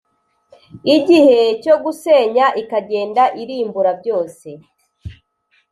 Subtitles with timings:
[0.95, 4.47] igihe cyo gusenya ikagenda irimbura byose,